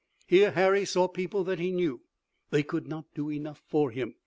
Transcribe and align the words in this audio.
Here 0.25 0.49
Harry 0.53 0.83
saw 0.83 1.07
people 1.07 1.43
that 1.43 1.59
he 1.59 1.69
knew. 1.71 2.01
They 2.49 2.63
could 2.63 2.87
not 2.87 3.13
do 3.13 3.29
enough 3.29 3.61
for 3.69 3.91
him. 3.91 4.15